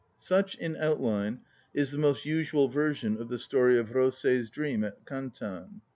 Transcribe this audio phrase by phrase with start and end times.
[0.17, 1.41] Such, in outline,
[1.75, 5.81] is the most usual version of the story of Rosei's dream at Kantan.